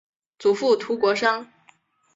[0.39, 1.47] 祖父涂国升。